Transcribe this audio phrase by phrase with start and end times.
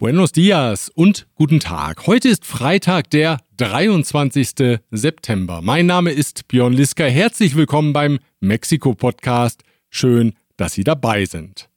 [0.00, 2.06] Buenos dias und guten Tag.
[2.06, 4.78] Heute ist Freitag, der 23.
[4.92, 5.60] September.
[5.60, 7.02] Mein Name ist Björn Liska.
[7.02, 9.64] Herzlich willkommen beim Mexiko Podcast.
[9.90, 11.68] Schön, dass Sie dabei sind.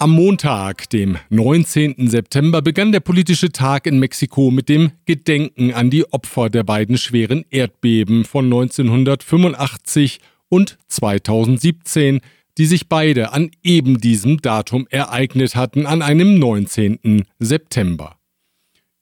[0.00, 2.06] Am Montag, dem 19.
[2.08, 6.96] September, begann der politische Tag in Mexiko mit dem Gedenken an die Opfer der beiden
[6.98, 12.20] schweren Erdbeben von 1985 und 2017,
[12.58, 17.24] die sich beide an eben diesem Datum ereignet hatten, an einem 19.
[17.40, 18.18] September.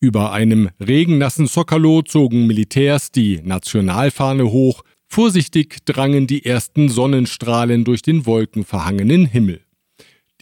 [0.00, 8.00] Über einem regennassen Zocalo zogen Militärs die Nationalfahne hoch, vorsichtig drangen die ersten Sonnenstrahlen durch
[8.00, 9.65] den wolkenverhangenen Himmel.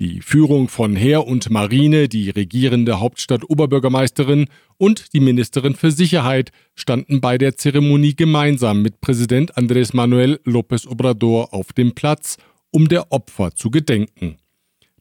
[0.01, 7.21] Die Führung von Heer und Marine, die regierende Hauptstadt-Oberbürgermeisterin und die Ministerin für Sicherheit standen
[7.21, 12.39] bei der Zeremonie gemeinsam mit Präsident Andrés Manuel López Obrador auf dem Platz,
[12.73, 14.39] um der Opfer zu gedenken.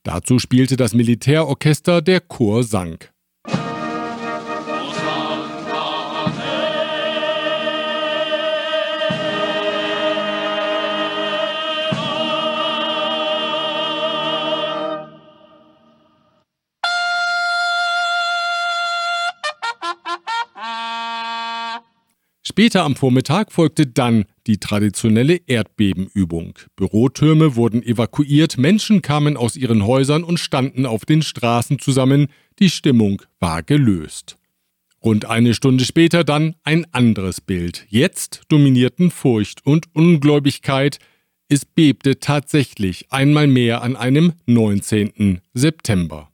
[0.03, 2.99] Dazu spielte das Militärorchester, der Chor sang.
[22.53, 26.59] Später am Vormittag folgte dann die traditionelle Erdbebenübung.
[26.75, 32.27] Bürotürme wurden evakuiert, Menschen kamen aus ihren Häusern und standen auf den Straßen zusammen,
[32.59, 34.37] die Stimmung war gelöst.
[35.03, 37.87] Rund eine Stunde später dann ein anderes Bild.
[37.89, 40.99] Jetzt dominierten Furcht und Ungläubigkeit.
[41.49, 45.41] Es bebte tatsächlich einmal mehr an einem 19.
[45.55, 46.29] September.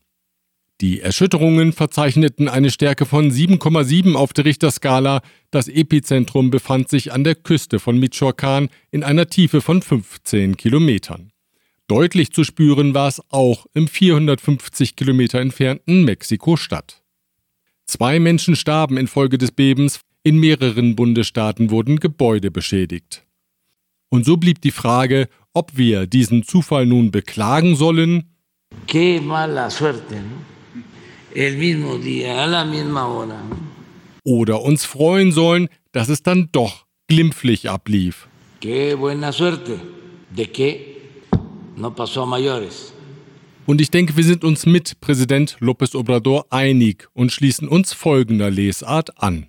[0.81, 5.21] Die Erschütterungen verzeichneten eine Stärke von 7,7 auf der Richterskala.
[5.51, 11.31] Das Epizentrum befand sich an der Küste von Michoacán in einer Tiefe von 15 Kilometern.
[11.89, 17.01] Deutlich zu spüren war es auch im 450 Kilometer entfernten Mexiko-Stadt.
[17.85, 23.25] Zwei Menschen starben infolge des Bebens, in mehreren Bundesstaaten wurden Gebäude beschädigt.
[24.09, 28.35] Und so blieb die Frage, ob wir diesen Zufall nun beklagen sollen.
[28.87, 30.58] Qué mala suerte, ¿no?
[31.35, 33.41] El mismo día, a la misma hora.
[34.23, 38.27] Oder uns freuen sollen, dass es dann doch glimpflich ablief.
[38.61, 39.79] Qué buena suerte
[40.29, 40.97] de que
[41.75, 42.93] no pasó a mayores.
[43.65, 48.49] Und ich denke, wir sind uns mit Präsident López Obrador einig und schließen uns folgender
[48.49, 49.45] Lesart an.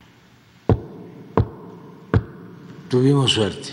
[2.91, 3.73] Tuvimos suerte.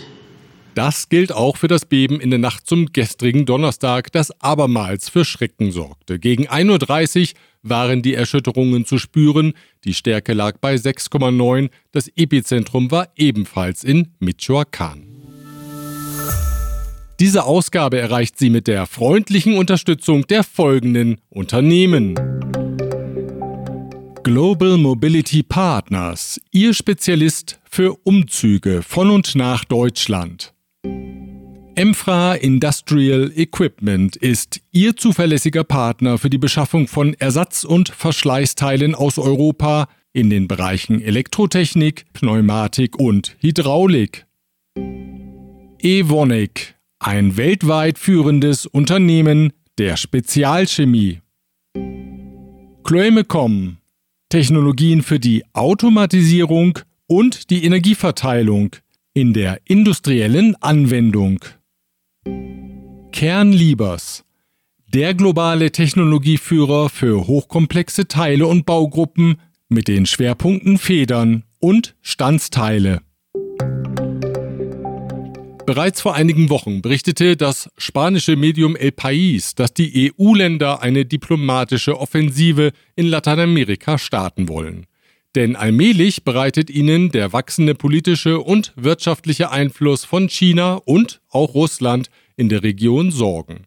[0.74, 5.24] Das gilt auch für das Beben in der Nacht zum gestrigen Donnerstag, das abermals für
[5.24, 6.20] Schrecken sorgte.
[6.20, 9.52] Gegen 1.30 Uhr waren die Erschütterungen zu spüren,
[9.84, 15.04] die Stärke lag bei 6,9, das Epizentrum war ebenfalls in Michoacán.
[17.20, 22.14] Diese Ausgabe erreicht sie mit der freundlichen Unterstützung der folgenden Unternehmen.
[24.22, 30.52] Global Mobility Partners, Ihr Spezialist für Umzüge von und nach Deutschland.
[31.78, 39.16] Emfra Industrial Equipment ist Ihr zuverlässiger Partner für die Beschaffung von Ersatz- und Verschleißteilen aus
[39.16, 44.26] Europa in den Bereichen Elektrotechnik, Pneumatik und Hydraulik.
[45.80, 51.20] Evonik, ein weltweit führendes Unternehmen der Spezialchemie.
[52.82, 53.76] Chloemecom,
[54.30, 58.74] Technologien für die Automatisierung und die Energieverteilung
[59.14, 61.38] in der industriellen Anwendung.
[63.18, 64.24] Kernliebers,
[64.94, 73.00] der globale Technologieführer für hochkomplexe Teile und Baugruppen mit den Schwerpunkten Federn und Standsteile.
[75.66, 81.98] Bereits vor einigen Wochen berichtete das spanische Medium El País, dass die EU-Länder eine diplomatische
[81.98, 84.86] Offensive in Lateinamerika starten wollen.
[85.34, 92.08] Denn allmählich bereitet ihnen der wachsende politische und wirtschaftliche Einfluss von China und auch Russland
[92.38, 93.66] in der Region Sorgen.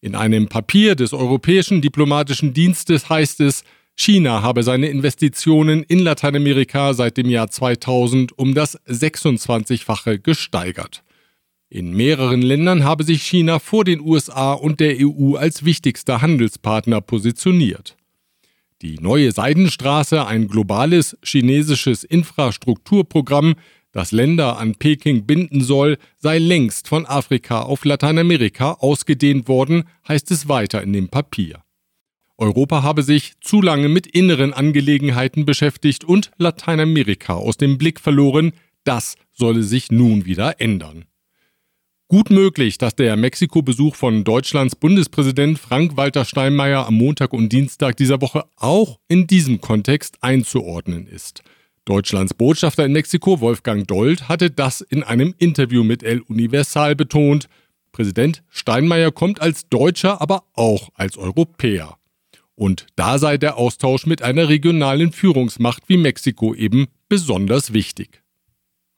[0.00, 3.64] In einem Papier des Europäischen Diplomatischen Dienstes heißt es,
[3.96, 11.02] China habe seine Investitionen in Lateinamerika seit dem Jahr 2000 um das 26-fache gesteigert.
[11.68, 17.00] In mehreren Ländern habe sich China vor den USA und der EU als wichtigster Handelspartner
[17.00, 17.96] positioniert.
[18.82, 23.54] Die neue Seidenstraße, ein globales chinesisches Infrastrukturprogramm,
[23.96, 30.30] das Länder an Peking binden soll, sei längst von Afrika auf Lateinamerika ausgedehnt worden, heißt
[30.32, 31.62] es weiter in dem Papier.
[32.36, 38.52] Europa habe sich zu lange mit inneren Angelegenheiten beschäftigt und Lateinamerika aus dem Blick verloren,
[38.84, 41.06] das solle sich nun wieder ändern.
[42.08, 48.20] Gut möglich, dass der Mexiko-Besuch von Deutschlands Bundespräsident Frank-Walter Steinmeier am Montag und Dienstag dieser
[48.20, 51.42] Woche auch in diesem Kontext einzuordnen ist.
[51.86, 57.48] Deutschlands Botschafter in Mexiko, Wolfgang Dold, hatte das in einem Interview mit El Universal betont.
[57.92, 61.96] Präsident Steinmeier kommt als Deutscher, aber auch als Europäer.
[62.56, 68.22] Und da sei der Austausch mit einer regionalen Führungsmacht wie Mexiko eben besonders wichtig.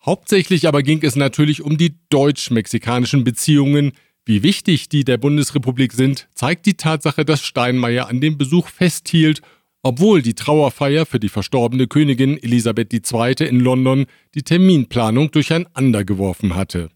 [0.02, 3.92] Hauptsächlich aber ging es natürlich um die deutsch-mexikanischen Beziehungen.
[4.24, 9.42] Wie wichtig die der Bundesrepublik sind, zeigt die Tatsache, dass Steinmeier an dem Besuch festhielt,
[9.82, 13.34] obwohl die Trauerfeier für die verstorbene Königin Elisabeth II.
[13.46, 16.90] in London die Terminplanung durcheinander geworfen hatte.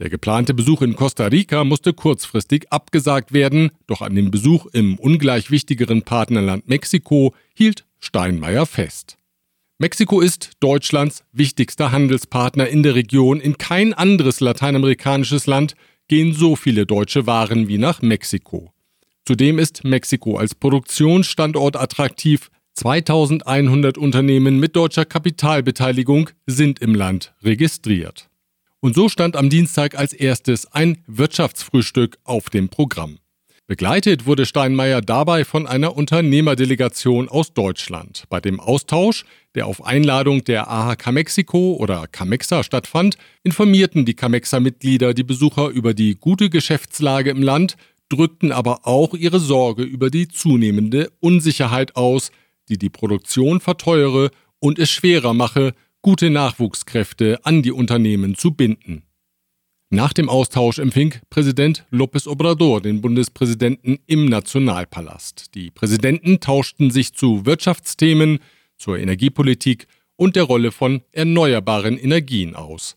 [0.00, 4.98] Der geplante Besuch in Costa Rica musste kurzfristig abgesagt werden, doch an dem Besuch im
[4.98, 9.18] ungleich wichtigeren Partnerland Mexiko hielt Steinmeier fest.
[9.78, 13.40] Mexiko ist Deutschlands wichtigster Handelspartner in der Region.
[13.40, 15.74] In kein anderes lateinamerikanisches Land
[16.08, 18.73] gehen so viele deutsche Waren wie nach Mexiko.
[19.26, 22.50] Zudem ist Mexiko als Produktionsstandort attraktiv.
[22.74, 28.28] 2100 Unternehmen mit deutscher Kapitalbeteiligung sind im Land registriert.
[28.80, 33.18] Und so stand am Dienstag als erstes ein Wirtschaftsfrühstück auf dem Programm.
[33.66, 38.24] Begleitet wurde Steinmeier dabei von einer Unternehmerdelegation aus Deutschland.
[38.28, 39.24] Bei dem Austausch,
[39.54, 45.94] der auf Einladung der AHK Mexiko oder Camexa stattfand, informierten die Camexa-Mitglieder die Besucher über
[45.94, 47.78] die gute Geschäftslage im Land,
[48.14, 52.30] drückten aber auch ihre Sorge über die zunehmende Unsicherheit aus,
[52.68, 59.02] die die Produktion verteuere und es schwerer mache, gute Nachwuchskräfte an die Unternehmen zu binden.
[59.90, 65.54] Nach dem Austausch empfing Präsident López Obrador den Bundespräsidenten im Nationalpalast.
[65.54, 68.40] Die Präsidenten tauschten sich zu Wirtschaftsthemen,
[68.76, 72.96] zur Energiepolitik und der Rolle von erneuerbaren Energien aus.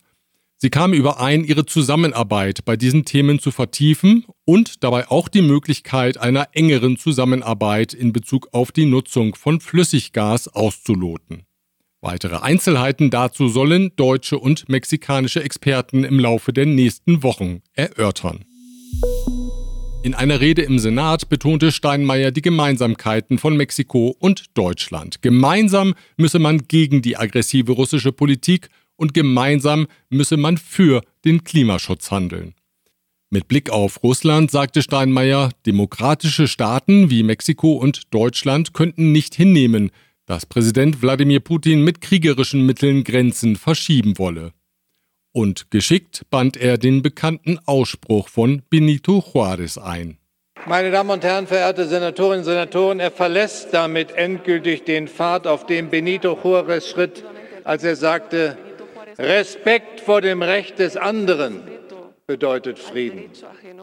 [0.59, 6.17] Sie kamen überein, ihre Zusammenarbeit bei diesen Themen zu vertiefen und dabei auch die Möglichkeit
[6.17, 11.43] einer engeren Zusammenarbeit in Bezug auf die Nutzung von Flüssiggas auszuloten.
[12.01, 18.43] Weitere Einzelheiten dazu sollen deutsche und mexikanische Experten im Laufe der nächsten Wochen erörtern.
[20.01, 25.21] In einer Rede im Senat betonte Steinmeier die Gemeinsamkeiten von Mexiko und Deutschland.
[25.21, 32.11] Gemeinsam müsse man gegen die aggressive russische Politik und gemeinsam müsse man für den Klimaschutz
[32.11, 32.53] handeln.
[33.29, 39.91] Mit Blick auf Russland sagte Steinmeier, demokratische Staaten wie Mexiko und Deutschland könnten nicht hinnehmen,
[40.25, 44.53] dass Präsident Wladimir Putin mit kriegerischen Mitteln Grenzen verschieben wolle.
[45.33, 50.17] Und geschickt band er den bekannten Ausspruch von Benito Juárez ein.
[50.65, 55.65] Meine Damen und Herren, verehrte Senatorinnen und Senatoren, er verlässt damit endgültig den Pfad, auf
[55.65, 57.23] dem Benito Juárez schritt,
[57.63, 58.57] als er sagte,
[59.19, 61.61] Respekt vor dem Recht des anderen
[62.27, 63.29] bedeutet Frieden.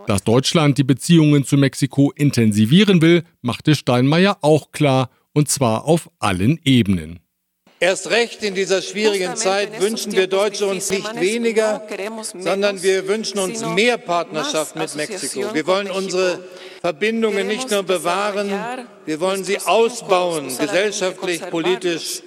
[0.07, 6.11] Dass Deutschland die Beziehungen zu Mexiko intensivieren will, machte Steinmeier auch klar und zwar auf
[6.19, 7.21] allen Ebenen.
[7.81, 11.83] Erst recht in dieser schwierigen Zeit wünschen wir Deutsche uns nicht weniger,
[12.39, 15.53] sondern wir wünschen uns mehr Partnerschaft mit Mexiko.
[15.53, 16.39] Wir wollen unsere
[16.81, 18.51] Verbindungen nicht nur bewahren,
[19.05, 22.23] wir wollen sie ausbauen, gesellschaftlich, politisch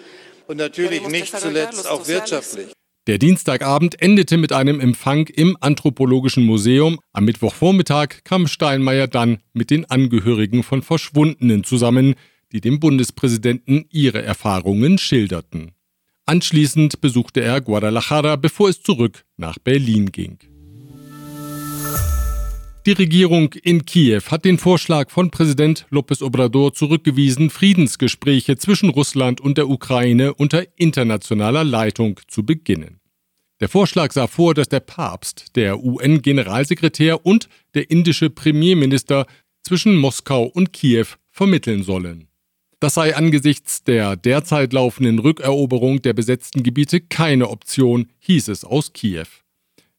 [0.48, 2.77] und natürlich nicht zuletzt auch wirtschaftlich.
[3.08, 7.00] Der Dienstagabend endete mit einem Empfang im Anthropologischen Museum.
[7.14, 12.16] Am Mittwochvormittag kam Steinmeier dann mit den Angehörigen von Verschwundenen zusammen,
[12.52, 15.72] die dem Bundespräsidenten ihre Erfahrungen schilderten.
[16.26, 20.40] Anschließend besuchte er Guadalajara, bevor es zurück nach Berlin ging.
[22.86, 29.42] Die Regierung in Kiew hat den Vorschlag von Präsident López Obrador zurückgewiesen, Friedensgespräche zwischen Russland
[29.42, 32.97] und der Ukraine unter internationaler Leitung zu beginnen.
[33.60, 39.26] Der Vorschlag sah vor, dass der Papst, der UN-Generalsekretär und der indische Premierminister
[39.64, 42.28] zwischen Moskau und Kiew vermitteln sollen.
[42.80, 48.94] Das sei angesichts der derzeit laufenden Rückeroberung der besetzten Gebiete keine Option, hieß es aus
[48.94, 49.26] Kiew.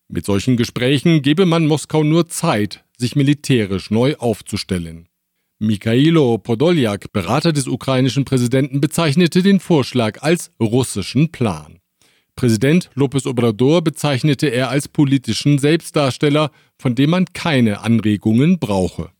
[0.06, 5.08] Mit solchen Gesprächen gebe man Moskau nur Zeit, sich militärisch neu aufzustellen.
[5.58, 11.80] Mikhailo Podoljak, Berater des ukrainischen Präsidenten, bezeichnete den Vorschlag als russischen Plan.
[12.38, 19.10] Präsident López Obrador bezeichnete er als politischen Selbstdarsteller, von dem man keine Anregungen brauche.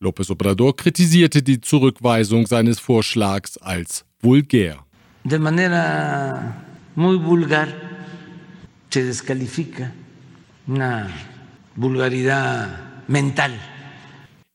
[0.00, 4.84] López Obrador kritisierte die Zurückweisung seines Vorschlags als vulgär.
[5.22, 6.52] De manera
[6.96, 7.68] muy vulgar
[8.90, 9.92] se descalifica
[10.66, 11.08] una
[11.76, 13.52] vulgaridad mental.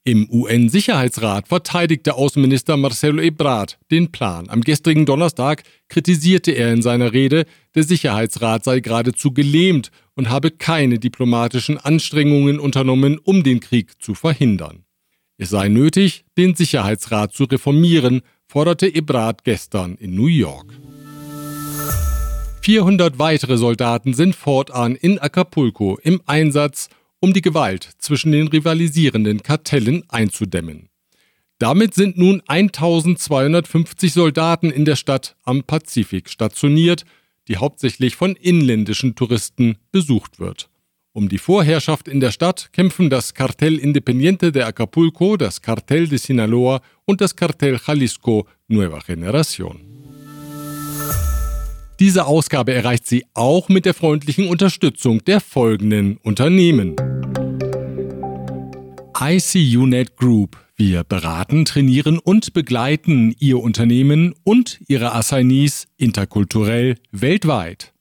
[0.03, 4.49] Im UN-Sicherheitsrat verteidigte Außenminister Marcelo Ebrard den Plan.
[4.49, 10.49] Am gestrigen Donnerstag kritisierte er in seiner Rede, der Sicherheitsrat sei geradezu gelähmt und habe
[10.49, 14.85] keine diplomatischen Anstrengungen unternommen, um den Krieg zu verhindern.
[15.37, 20.73] Es sei nötig, den Sicherheitsrat zu reformieren, forderte Ebrard gestern in New York.
[22.63, 26.89] 400 weitere Soldaten sind fortan in Acapulco im Einsatz,
[27.21, 30.89] um die Gewalt zwischen den rivalisierenden Kartellen einzudämmen.
[31.59, 37.05] Damit sind nun 1250 Soldaten in der Stadt am Pazifik stationiert,
[37.47, 40.69] die hauptsächlich von inländischen Touristen besucht wird.
[41.13, 46.17] Um die Vorherrschaft in der Stadt kämpfen das Cartel Independiente de Acapulco, das Cartel de
[46.17, 49.79] Sinaloa und das Cartel Jalisco Nueva Generación.
[51.99, 56.95] Diese Ausgabe erreicht Sie auch mit der freundlichen Unterstützung der folgenden Unternehmen.
[59.23, 60.57] ICUNet Group.
[60.75, 67.93] Wir beraten, trainieren und begleiten Ihr Unternehmen und Ihre Assignees interkulturell weltweit.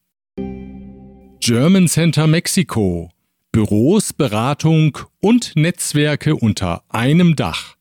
[1.40, 3.10] German Center Mexico.
[3.52, 7.76] Büros, Beratung und Netzwerke unter einem Dach.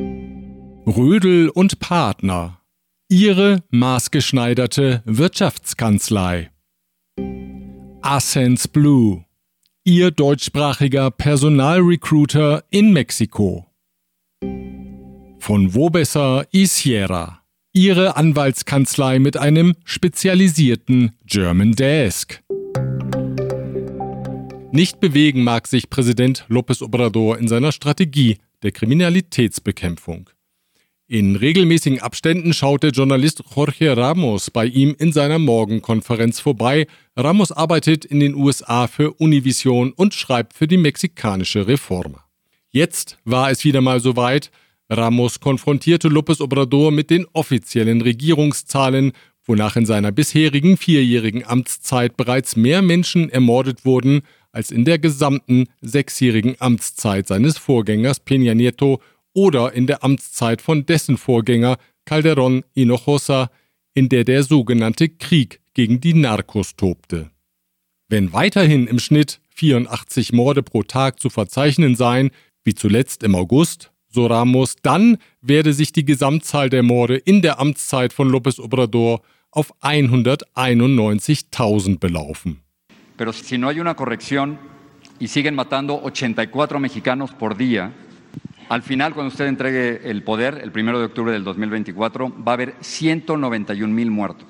[0.00, 2.60] Rödel und Partner.
[3.08, 6.52] Ihre maßgeschneiderte Wirtschaftskanzlei.
[8.02, 9.24] Ascens Blue.
[9.90, 13.64] Ihr deutschsprachiger Personalrecruiter in Mexiko.
[15.38, 17.40] Von Wobesser Isiera.
[17.72, 22.42] Ihre Anwaltskanzlei mit einem spezialisierten German Desk.
[24.72, 30.28] Nicht bewegen mag sich Präsident López Obrador in seiner Strategie der Kriminalitätsbekämpfung.
[31.10, 36.86] In regelmäßigen Abständen schaut der Journalist Jorge Ramos bei ihm in seiner Morgenkonferenz vorbei.
[37.16, 42.26] Ramos arbeitet in den USA für Univision und schreibt für die mexikanische Reforma.
[42.68, 44.50] Jetzt war es wieder mal soweit.
[44.90, 49.12] Ramos konfrontierte López Obrador mit den offiziellen Regierungszahlen,
[49.46, 54.20] wonach in seiner bisherigen vierjährigen Amtszeit bereits mehr Menschen ermordet wurden
[54.52, 59.00] als in der gesamten sechsjährigen Amtszeit seines Vorgängers Peña Nieto
[59.34, 63.50] oder in der Amtszeit von dessen Vorgänger Calderón Hinojosa,
[63.94, 67.30] in der der sogenannte Krieg gegen die Narcos tobte.
[68.08, 72.30] Wenn weiterhin im Schnitt 84 Morde pro Tag zu verzeichnen seien,
[72.64, 77.60] wie zuletzt im August, so Ramos, dann werde sich die Gesamtzahl der Morde in der
[77.60, 82.60] Amtszeit von López Obrador auf 191.000 belaufen.
[83.16, 84.58] Pero si no hay una corrección
[85.18, 87.92] y siguen matando 84 mexicanos por día,
[88.68, 92.54] Al final, cuando usted entregue el poder, el primero de octubre del 2024, va a
[92.54, 94.46] haber 191 mil muertos.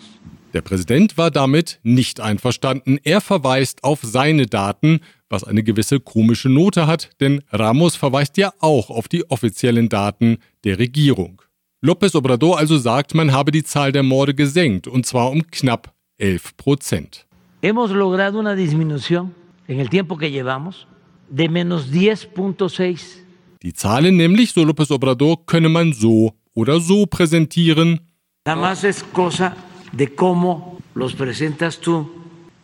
[0.53, 2.99] Der Präsident war damit nicht einverstanden.
[3.05, 8.53] Er verweist auf seine Daten, was eine gewisse komische Note hat, denn Ramos verweist ja
[8.59, 11.43] auch auf die offiziellen Daten der Regierung.
[11.81, 15.93] López Obrador also sagt, man habe die Zahl der Morde gesenkt, und zwar um knapp
[16.17, 17.27] 11 Prozent.
[17.63, 19.35] Hemos logrado una disminución
[19.69, 20.89] en el tiempo que llevamos
[21.29, 23.28] de menos 10.6
[23.63, 28.01] die Zahlen nämlich, so López Obrador, könne man so oder so präsentieren.
[28.47, 29.57] Nada más es cosa
[29.93, 32.09] de cómo los presentas tú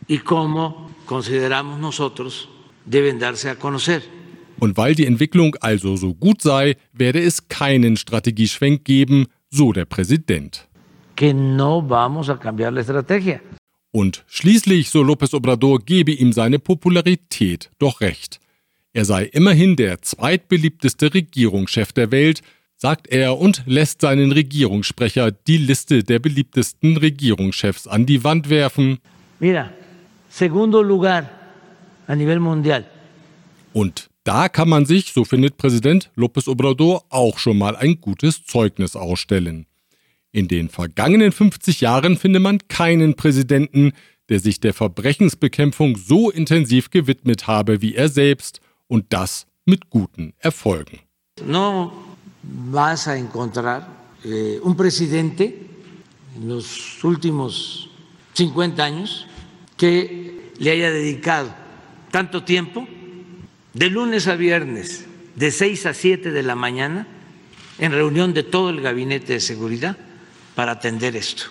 [0.07, 2.49] y cómo consideramos nosotros
[2.85, 4.01] deben darse a conocer.
[4.59, 9.85] Und weil die Entwicklung also so gut sei, werde es keinen Strategieschwenk geben, so der
[9.85, 10.67] Präsident.
[11.15, 13.39] Que no vamos a cambiar la estrategia.
[13.91, 18.39] Und schließlich, so López Obrador, gebe ihm seine Popularität doch recht.
[18.95, 22.41] Er sei immerhin der zweitbeliebteste Regierungschef der Welt,
[22.77, 28.99] sagt er und lässt seinen Regierungssprecher die Liste der beliebtesten Regierungschefs an die Wand werfen.
[29.41, 29.69] Mira,
[30.29, 31.29] segundo lugar
[32.07, 32.85] a nivel mundial.
[33.73, 38.45] Und da kann man sich, so findet Präsident López Obrador, auch schon mal ein gutes
[38.45, 39.65] Zeugnis ausstellen.
[40.31, 43.91] In den vergangenen 50 Jahren finde man keinen Präsidenten,
[44.29, 50.33] der sich der Verbrechensbekämpfung so intensiv gewidmet habe wie er selbst und das mit guten
[50.39, 50.99] Erfolgen.
[51.45, 51.91] No
[52.43, 53.87] vas a encontrar
[54.23, 55.59] eh, un presidente
[56.35, 57.89] en los últimos
[58.33, 59.27] 50 años
[59.77, 61.49] que le haya dedicado
[62.11, 62.87] tanto tiempo,
[63.73, 67.07] de lunes a viernes, de 6 a 7 de la mañana,
[67.77, 69.97] en reunión de todo el gabinete de seguridad
[70.55, 71.43] para atender esto.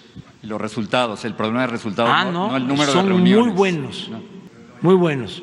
[0.43, 3.47] Y los resultados, el problema de resultados, ah, no, no, el número son de reuniones.
[3.47, 4.23] muy buenos, no.
[4.81, 5.43] muy buenos.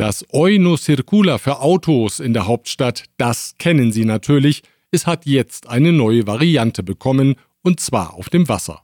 [0.00, 4.62] Das Euno Circula für Autos in der Hauptstadt, das kennen Sie natürlich.
[4.90, 8.80] Es hat jetzt eine neue Variante bekommen, und zwar auf dem Wasser.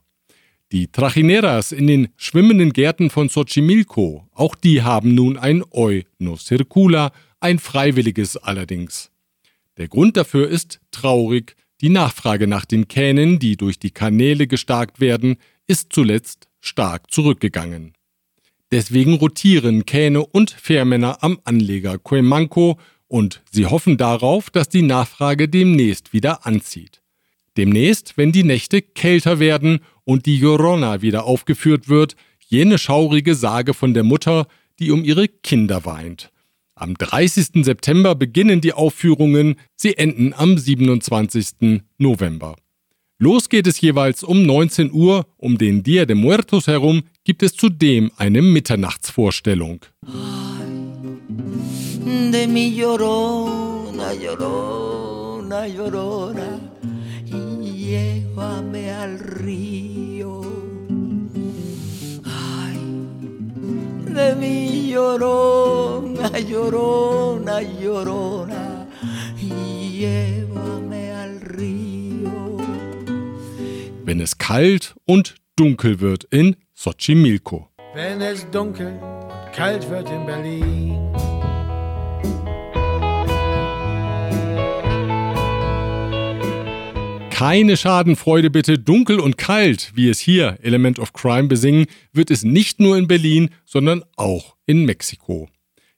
[0.71, 7.11] Die Trajineras in den schwimmenden Gärten von Xochimilco, auch die haben nun ein Euno Circula,
[7.39, 9.09] ein freiwilliges allerdings.
[9.77, 14.99] Der Grund dafür ist traurig, die Nachfrage nach den Kähnen, die durch die Kanäle gestarkt
[14.99, 17.96] werden, ist zuletzt stark zurückgegangen.
[18.71, 25.47] Deswegen rotieren Kähne und Fährmänner am Anleger Cuemanco und sie hoffen darauf, dass die Nachfrage
[25.47, 27.01] demnächst wieder anzieht.
[27.55, 33.73] Demnächst, wenn die Nächte kälter werden und die Llorona wieder aufgeführt wird, jene schaurige Sage
[33.73, 34.47] von der Mutter,
[34.79, 36.31] die um ihre Kinder weint.
[36.75, 37.65] Am 30.
[37.65, 41.81] September beginnen die Aufführungen, sie enden am 27.
[41.97, 42.55] November.
[43.19, 47.55] Los geht es jeweils um 19 Uhr, um den Dia de Muertos herum gibt es
[47.55, 49.79] zudem eine Mitternachtsvorstellung.
[52.31, 56.59] De mi llorona, llorona, llorona,
[57.25, 60.41] llévame al río.
[62.23, 62.77] Ay,
[64.13, 68.87] de mi llorona, llorona, llorona,
[69.41, 70.56] llévame
[74.47, 77.67] kalt und dunkel wird in Xochimilco.
[77.93, 81.11] Wenn es dunkel und kalt wird in Berlin
[87.29, 92.43] Keine Schadenfreude bitte, dunkel und kalt, wie es hier Element of Crime besingen, wird es
[92.43, 95.49] nicht nur in Berlin, sondern auch in Mexiko.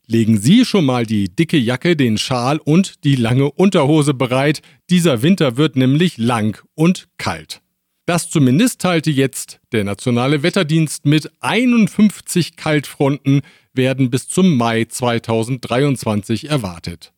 [0.07, 5.21] Legen Sie schon mal die dicke Jacke, den Schal und die lange Unterhose bereit, dieser
[5.21, 7.61] Winter wird nämlich lang und kalt.
[8.09, 16.49] Das zumindest teilte jetzt der Nationale Wetterdienst mit 51 Kaltfronten werden bis zum Mai 2023
[16.49, 17.13] erwartet.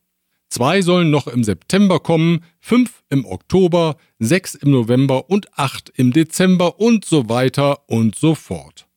[0.49, 6.11] Zwei sollen noch im September kommen, fünf im Oktober, sechs im November und acht im
[6.11, 8.89] Dezember und so weiter und so fort.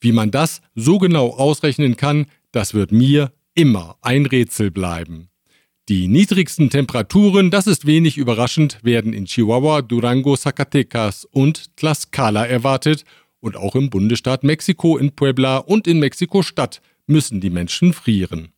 [0.00, 5.28] Wie man das so genau ausrechnen kann, das wird mir immer ein Rätsel bleiben.
[5.88, 13.04] Die niedrigsten Temperaturen, das ist wenig überraschend, werden in Chihuahua, Durango, Zacatecas und Tlaxcala erwartet
[13.40, 18.52] und auch im Bundesstaat Mexiko in Puebla und in Mexiko-Stadt müssen die Menschen frieren.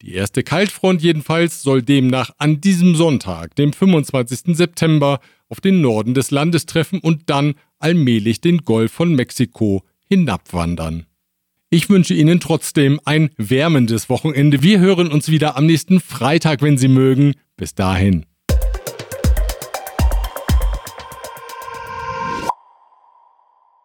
[0.00, 4.56] Die erste Kaltfront jedenfalls soll demnach an diesem Sonntag, dem 25.
[4.56, 5.18] September,
[5.48, 11.06] auf den Norden des Landes treffen und dann allmählich den Golf von Mexiko hinabwandern.
[11.72, 14.60] Ich wünsche Ihnen trotzdem ein wärmendes Wochenende.
[14.60, 17.34] Wir hören uns wieder am nächsten Freitag, wenn Sie mögen.
[17.56, 18.26] Bis dahin.